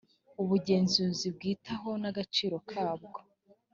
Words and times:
ubugenzuzi 0.41 1.27
bwitaho 1.35 1.89
n’agaciro 2.01 2.57
kabwo 2.69 3.19